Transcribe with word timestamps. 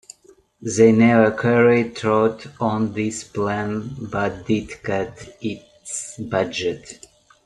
They 0.63 0.91
never 0.91 1.29
carried 1.29 1.95
through 1.95 2.39
on 2.59 2.93
this 2.93 3.23
plan, 3.23 3.95
but 4.11 4.47
did 4.47 4.81
cut 4.81 5.37
its 5.41 6.17
budget. 6.17 7.05